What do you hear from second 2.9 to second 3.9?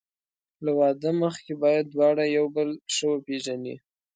ښه وپېژني.